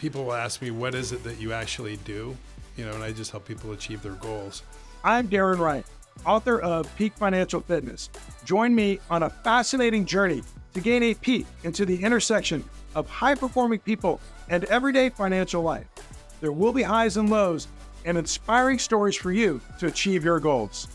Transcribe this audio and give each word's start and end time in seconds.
people 0.00 0.24
will 0.24 0.32
ask 0.32 0.62
me, 0.62 0.70
what 0.70 0.94
is 0.94 1.12
it 1.12 1.22
that 1.24 1.38
you 1.38 1.52
actually 1.52 1.98
do? 1.98 2.34
You 2.76 2.86
know, 2.86 2.92
and 2.92 3.04
I 3.04 3.12
just 3.12 3.30
help 3.30 3.46
people 3.46 3.72
achieve 3.72 4.02
their 4.02 4.12
goals. 4.12 4.62
I'm 5.04 5.28
Darren 5.28 5.58
Wright, 5.58 5.84
author 6.24 6.58
of 6.60 6.94
Peak 6.96 7.12
Financial 7.12 7.60
Fitness. 7.60 8.08
Join 8.44 8.74
me 8.74 8.98
on 9.10 9.24
a 9.24 9.30
fascinating 9.30 10.06
journey 10.06 10.42
to 10.72 10.80
gain 10.80 11.02
a 11.02 11.14
peek 11.14 11.46
into 11.64 11.84
the 11.84 12.02
intersection 12.02 12.64
of 12.94 13.08
high 13.08 13.34
performing 13.34 13.80
people 13.80 14.20
and 14.48 14.64
everyday 14.64 15.10
financial 15.10 15.62
life. 15.62 15.86
There 16.40 16.52
will 16.52 16.72
be 16.72 16.82
highs 16.82 17.18
and 17.18 17.28
lows 17.28 17.68
and 18.06 18.16
inspiring 18.16 18.78
stories 18.78 19.16
for 19.16 19.32
you 19.32 19.60
to 19.80 19.86
achieve 19.86 20.24
your 20.24 20.40
goals. 20.40 20.88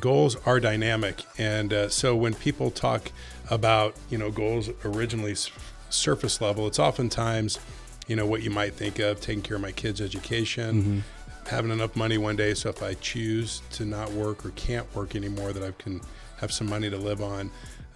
Goals 0.00 0.36
are 0.46 0.58
dynamic, 0.58 1.22
and 1.36 1.72
uh, 1.72 1.88
so 1.90 2.16
when 2.16 2.32
people 2.32 2.70
talk 2.70 3.12
about 3.50 3.94
you 4.08 4.16
know 4.16 4.30
goals 4.30 4.70
originally 4.84 5.34
surface 5.92 6.40
level, 6.40 6.66
it's 6.66 6.78
oftentimes 6.78 7.58
you 8.08 8.16
know 8.16 8.26
what 8.26 8.42
you 8.42 8.50
might 8.50 8.74
think 8.74 8.98
of 8.98 9.20
taking 9.20 9.42
care 9.42 9.56
of 9.56 9.62
my 9.62 9.72
kids' 9.72 10.00
education, 10.00 10.82
mm-hmm. 10.82 11.48
having 11.48 11.70
enough 11.70 11.96
money 11.96 12.18
one 12.18 12.36
day 12.36 12.54
so 12.54 12.68
if 12.68 12.82
I 12.82 12.94
choose 12.94 13.62
to 13.72 13.84
not 13.84 14.12
work 14.12 14.44
or 14.44 14.50
can't 14.50 14.92
work 14.94 15.14
anymore, 15.14 15.52
that 15.52 15.62
I 15.62 15.72
can 15.82 16.00
have 16.38 16.52
some 16.52 16.68
money 16.68 16.90
to 16.90 16.96
live 16.96 17.22
on, 17.22 17.50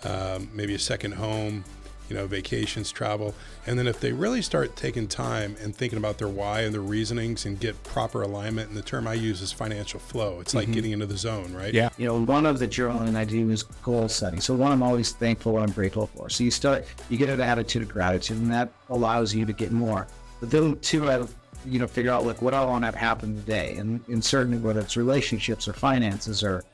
um, 0.04 0.48
maybe 0.54 0.74
a 0.74 0.78
second 0.78 1.12
home, 1.12 1.64
you 2.09 2.16
know, 2.16 2.27
vacations, 2.27 2.92
travel. 2.92 3.34
And 3.66 3.78
then 3.78 3.87
if 3.87 4.01
they 4.01 4.12
really 4.12 4.42
start 4.42 4.77
taking 4.77 5.09
time 5.09 5.56
and 5.62 5.74
thinking 5.74 5.98
about 5.98 6.19
their 6.19 6.29
why 6.29 6.60
and 6.60 6.73
their 6.73 6.80
reasonings 6.80 7.46
and 7.46 7.59
get 7.59 7.80
proper 7.84 8.23
alignment, 8.23 8.69
and 8.69 8.77
the 8.77 8.82
term 8.82 9.06
I 9.06 9.15
use 9.15 9.42
is 9.42 9.52
financial 9.52 10.01
flow. 10.01 10.41
It's 10.41 10.55
like 10.55 10.65
mm-hmm. 10.65 10.73
getting 10.74 10.92
into 10.92 11.06
the 11.06 11.16
zone, 11.16 11.52
right? 11.52 11.74
Yeah. 11.74 11.88
You 11.98 12.06
know, 12.06 12.24
one 12.24 12.46
of 12.46 12.59
the 12.59 12.69
journaling 12.69 13.16
I 13.16 13.24
do 13.24 13.51
is 13.51 13.62
goal 13.62 14.09
setting. 14.09 14.41
So 14.41 14.55
one 14.55 14.73
I'm 14.73 14.82
always 14.82 15.12
thankful 15.12 15.52
what 15.52 15.62
I'm 15.62 15.73
grateful 15.73 16.06
for. 16.09 16.30
So 16.30 16.45
you 16.45 16.51
start, 16.51 16.84
you 17.09 17.19
get 17.19 17.29
an 17.29 17.41
attitude 17.41 17.82
of 17.82 17.88
gratitude 17.88 18.38
and 18.38 18.52
that 18.52 18.70
allows 18.88 19.34
you 19.34 19.45
to 19.45 19.52
get 19.52 19.73
more. 19.73 20.07
But 20.41 20.51
then 20.51 20.79
two, 20.80 21.10
I 21.10 21.27
you 21.65 21.80
know, 21.80 21.87
figure 21.87 22.12
out 22.12 22.24
like 22.24 22.40
what 22.40 22.54
I 22.54 22.65
want 22.65 22.82
to 22.82 22.87
have 22.87 22.95
happen 22.95 23.34
today. 23.34 23.77
And, 23.77 24.01
and 24.09 24.24
certainly 24.24 24.59
whether 24.59 24.80
it's 24.80 24.96
relationships 24.96 25.66
or 25.66 25.73
finances 25.73 26.43
or 26.45 26.65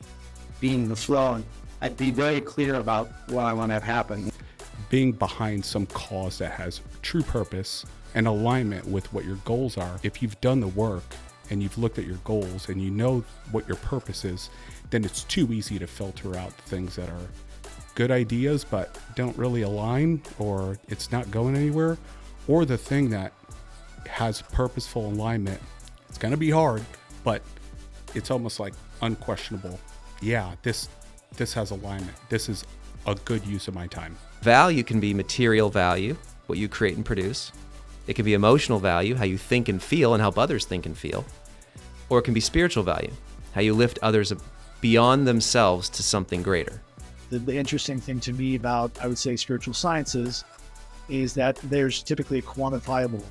being 0.61 0.89
the 0.89 0.97
flow. 0.97 1.35
And 1.35 1.45
I'd 1.81 1.97
be 1.97 2.11
very 2.11 2.41
clear 2.41 2.75
about 2.75 3.11
what 3.29 3.45
I 3.45 3.53
want 3.53 3.71
to 3.71 3.75
have 3.75 3.83
happen 3.83 4.31
being 4.93 5.11
behind 5.11 5.65
some 5.65 5.87
cause 5.87 6.37
that 6.37 6.53
has 6.53 6.83
true 7.01 7.23
purpose 7.23 7.87
and 8.15 8.27
alignment 8.27 8.87
with 8.87 9.11
what 9.11 9.25
your 9.25 9.37
goals 9.37 9.79
are. 9.79 9.99
If 10.03 10.21
you've 10.21 10.39
done 10.43 10.61
the 10.61 10.69
work 10.69 11.03
and 11.49 11.63
you've 11.63 11.79
looked 11.79 11.99
at 11.99 12.05
your 12.05 12.19
goals 12.25 12.69
and 12.69 12.79
you 12.79 12.91
know 12.91 13.25
what 13.53 13.67
your 13.67 13.79
purpose 13.79 14.27
is, 14.27 14.51
then 14.91 15.03
it's 15.03 15.25
too 15.25 15.51
easy 15.51 15.79
to 15.79 15.87
filter 15.87 16.37
out 16.37 16.53
things 16.53 16.95
that 16.97 17.09
are 17.09 17.27
good 17.95 18.11
ideas 18.11 18.65
but 18.65 18.99
don't 19.15 19.35
really 19.39 19.63
align 19.63 20.21
or 20.39 20.79
it's 20.89 21.11
not 21.11 21.31
going 21.31 21.57
anywhere, 21.57 21.97
or 22.47 22.67
the 22.67 22.77
thing 22.77 23.09
that 23.09 23.33
has 24.07 24.43
purposeful 24.43 25.07
alignment. 25.07 25.61
It's 26.11 26.19
going 26.19 26.33
to 26.33 26.39
be 26.39 26.51
hard, 26.51 26.85
but 27.25 27.41
it's 28.15 28.31
almost 28.31 28.61
like 28.61 28.75
unquestionable. 29.01 29.81
Yeah, 30.21 30.55
this 30.63 30.91
this 31.39 31.55
has 31.55 31.71
alignment. 31.71 32.19
This 32.29 32.51
is 32.51 32.67
a 33.07 33.15
good 33.15 33.45
use 33.47 33.69
of 33.69 33.75
my 33.75 33.87
time. 33.87 34.17
Value 34.43 34.83
can 34.83 35.01
be 35.01 35.15
material 35.15 35.71
value, 35.71 36.17
what 36.47 36.59
you 36.59 36.69
create 36.69 36.97
and 36.97 37.05
produce. 37.05 37.53
It 38.07 38.15
can 38.15 38.25
be 38.25 38.35
emotional 38.35 38.79
value, 38.79 39.15
how 39.15 39.25
you 39.25 39.39
think 39.39 39.69
and 39.69 39.83
feel 39.83 40.15
and 40.15 40.21
help 40.21 40.39
others 40.39 40.65
think 40.65 40.87
and 40.87 40.97
feel. 40.97 41.25
Or 42.09 42.19
it 42.19 42.23
can 42.23 42.35
be 42.35 42.41
spiritual 42.41 42.83
value, 42.83 43.13
how 43.53 43.61
you 43.61 43.75
lift 43.75 43.99
others 44.03 44.33
beyond 44.81 45.27
themselves 45.27 45.89
to 45.91 46.03
something 46.03 46.43
greater. 46.43 46.83
The, 47.31 47.39
the 47.39 47.57
interesting 47.57 48.01
thing 48.01 48.21
to 48.21 48.33
me 48.33 48.57
about, 48.57 48.91
I 49.01 49.07
would 49.07 49.19
say, 49.19 49.37
spiritual 49.37 49.75
sciences 49.75 50.45
is 51.09 51.35
that 51.35 51.57
there's 51.65 52.03
typically 52.03 52.39
a 52.39 52.43
quantifiable 52.43 53.23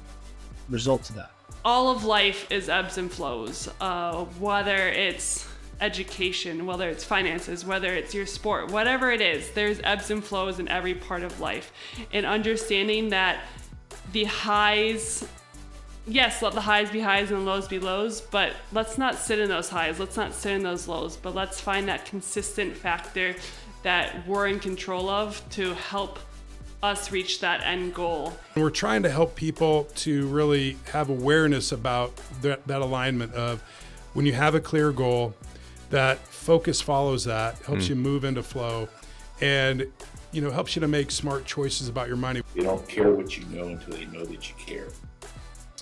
result 0.70 1.04
to 1.04 1.14
that. 1.14 1.32
All 1.64 1.90
of 1.90 2.06
life 2.06 2.50
is 2.52 2.70
ebbs 2.70 2.98
and 2.98 3.12
flows, 3.12 3.70
uh, 3.80 4.24
whether 4.40 4.88
it's 4.88 5.48
education, 5.82 6.66
whether 6.66 6.88
it's 6.88 7.04
finances, 7.04 7.66
whether 7.66 7.94
it's 7.94 8.14
your 8.14 8.26
sport, 8.26 8.72
whatever 8.72 9.12
it 9.12 9.20
is, 9.20 9.52
there's 9.52 9.82
ebbs 9.84 10.12
and 10.12 10.24
flows 10.24 10.60
in 10.60 10.68
every 10.68 10.94
part 10.94 11.24
of 11.24 11.40
life. 11.40 11.74
And 12.14 12.26
understanding 12.26 13.10
that 13.10 13.44
the 14.14 14.26
highs, 14.26 15.28
yes, 16.08 16.42
let 16.42 16.54
the 16.54 16.62
highs 16.62 16.92
be 16.92 17.00
highs 17.00 17.32
and 17.32 17.46
lows 17.46 17.68
be 17.68 17.80
lows, 17.80 18.22
but 18.22 18.54
let's 18.72 18.98
not 18.98 19.16
sit 19.16 19.40
in 19.40 19.50
those 19.50 19.70
highs, 19.70 20.00
let's 20.00 20.16
not 20.16 20.34
sit 20.34 20.54
in 20.54 20.64
those 20.64 20.88
lows, 20.88 21.18
but 21.18 21.34
let's 21.34 21.60
find 21.60 21.88
that 21.88 22.06
consistent 22.06 22.78
factor 22.78 23.36
that 23.84 24.28
we're 24.28 24.48
in 24.48 24.60
control 24.60 25.10
of 25.10 25.42
to 25.50 25.74
help 25.74 26.20
us 26.84 27.12
reach 27.12 27.40
that 27.42 27.62
end 27.64 27.94
goal. 27.94 28.34
We're 28.56 28.70
trying 28.70 29.04
to 29.04 29.10
help 29.10 29.36
people 29.36 29.88
to 29.98 30.28
really 30.28 30.78
have 30.92 31.10
awareness 31.10 31.72
about 31.72 32.16
that, 32.42 32.66
that 32.68 32.82
alignment 32.82 33.34
of 33.34 33.64
when 34.14 34.26
you 34.26 34.34
have 34.34 34.56
a 34.56 34.60
clear 34.60 34.92
goal, 34.92 35.34
that 35.92 36.20
focus 36.20 36.82
follows 36.82 37.26
that, 37.26 37.58
helps 37.60 37.86
mm. 37.86 37.90
you 37.90 37.96
move 37.96 38.24
into 38.24 38.44
flow, 38.44 38.90
and 39.40 39.88
you 40.32 40.42
know 40.42 40.52
helps 40.52 40.76
you 40.76 40.80
to 40.80 40.88
make 40.88 41.12
smart 41.12 41.46
choices 41.46 41.88
about 41.88 42.08
your 42.08 42.18
money. 42.18 42.42
They 42.56 42.64
don't 42.64 42.88
care 42.88 43.12
what 43.12 43.38
you 43.38 43.46
know 43.46 43.68
until 43.68 43.94
they 43.94 44.06
know 44.06 44.26
that 44.26 44.50
you 44.50 44.56
care. 44.58 44.88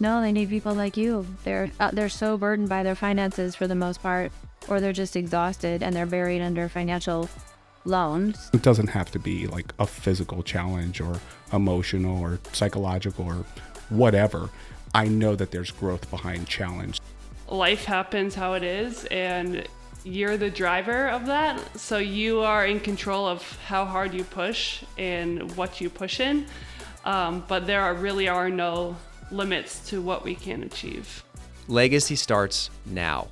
No, 0.01 0.21
they 0.21 0.31
need 0.31 0.49
people 0.49 0.73
like 0.73 0.97
you. 0.97 1.25
They're 1.43 1.71
uh, 1.79 1.91
they're 1.91 2.09
so 2.09 2.37
burdened 2.37 2.69
by 2.69 2.83
their 2.83 2.95
finances 2.95 3.55
for 3.55 3.67
the 3.67 3.75
most 3.75 4.01
part, 4.01 4.31
or 4.67 4.79
they're 4.79 4.93
just 4.93 5.15
exhausted 5.15 5.83
and 5.83 5.95
they're 5.95 6.05
buried 6.05 6.41
under 6.41 6.69
financial 6.69 7.29
loans. 7.85 8.49
It 8.53 8.61
doesn't 8.61 8.87
have 8.87 9.11
to 9.11 9.19
be 9.19 9.47
like 9.47 9.73
a 9.79 9.85
physical 9.87 10.43
challenge 10.43 11.01
or 11.01 11.19
emotional 11.51 12.21
or 12.21 12.39
psychological 12.53 13.25
or 13.25 13.45
whatever. 13.89 14.49
I 14.93 15.07
know 15.07 15.35
that 15.35 15.51
there's 15.51 15.71
growth 15.71 16.09
behind 16.09 16.47
challenge. 16.47 16.99
Life 17.47 17.85
happens 17.85 18.35
how 18.35 18.53
it 18.53 18.63
is, 18.63 19.05
and 19.05 19.67
you're 20.09 20.37
the 20.37 20.49
driver 20.49 21.07
of 21.09 21.27
that. 21.27 21.79
So 21.79 21.99
you 21.99 22.39
are 22.39 22.65
in 22.65 22.79
control 22.79 23.27
of 23.27 23.43
how 23.59 23.85
hard 23.85 24.13
you 24.13 24.23
push 24.23 24.83
and 24.97 25.55
what 25.55 25.79
you 25.79 25.89
push 25.89 26.19
in. 26.19 26.47
Um, 27.05 27.43
but 27.47 27.67
there 27.67 27.81
are, 27.81 27.93
really 27.93 28.27
are 28.27 28.49
no 28.49 28.97
limits 29.31 29.87
to 29.89 30.01
what 30.01 30.23
we 30.23 30.33
can 30.33 30.63
achieve. 30.63 31.23
Legacy 31.67 32.15
starts 32.15 32.71
now. 32.87 33.27